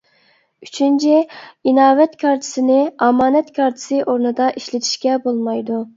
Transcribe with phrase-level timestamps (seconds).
[0.65, 1.17] ئۈچىنچى،
[1.71, 5.83] ئىناۋەت كارتىسىنى ئامانەت كارتىسى ئورنىدا ئىشلىتىشكە بولمايدۇ.